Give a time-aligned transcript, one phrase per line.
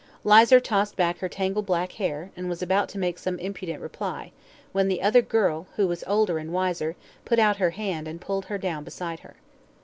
[0.23, 4.31] Lizer tossed back her tangled black hair, and was about to make some impudent reply,
[4.71, 8.45] when the other girl, who was older and wiser, put out her hand, and pulled
[8.45, 9.35] her down beside her.